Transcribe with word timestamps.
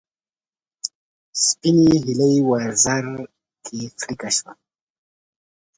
سپینې 1.45 1.91
هیلۍ 2.03 2.35
وزر 2.49 3.05
کې 3.65 3.79
څړیکه 3.99 4.29
شوه 4.37 4.51